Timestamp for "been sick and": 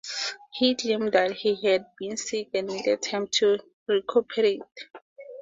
1.95-2.65